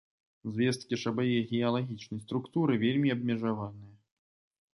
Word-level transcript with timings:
Звесткі 0.53 0.97
ж 1.01 1.11
аб 1.11 1.17
яе 1.25 1.35
геалагічнай 1.51 2.19
структуры 2.25 2.73
вельмі 2.85 3.13
абмежаваныя. 3.17 3.95